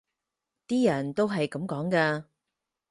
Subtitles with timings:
[0.67, 2.23] 啲人都係噉講㗎